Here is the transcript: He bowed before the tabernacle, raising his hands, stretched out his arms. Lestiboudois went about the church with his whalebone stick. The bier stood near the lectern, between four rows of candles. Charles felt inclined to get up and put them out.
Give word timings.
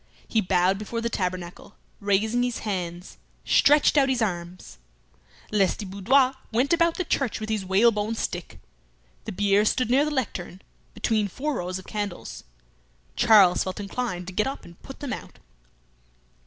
He 0.27 0.41
bowed 0.41 0.79
before 0.79 0.99
the 0.99 1.11
tabernacle, 1.11 1.75
raising 1.99 2.41
his 2.41 2.65
hands, 2.65 3.19
stretched 3.45 3.99
out 3.99 4.09
his 4.09 4.19
arms. 4.19 4.79
Lestiboudois 5.51 6.33
went 6.51 6.73
about 6.73 6.95
the 6.97 7.03
church 7.05 7.39
with 7.39 7.49
his 7.49 7.63
whalebone 7.63 8.15
stick. 8.15 8.59
The 9.25 9.31
bier 9.31 9.63
stood 9.63 9.91
near 9.91 10.03
the 10.03 10.09
lectern, 10.09 10.63
between 10.95 11.27
four 11.27 11.53
rows 11.57 11.77
of 11.77 11.85
candles. 11.85 12.43
Charles 13.15 13.63
felt 13.63 13.79
inclined 13.79 14.25
to 14.25 14.33
get 14.33 14.47
up 14.47 14.65
and 14.65 14.81
put 14.81 15.01
them 15.01 15.13
out. 15.13 15.37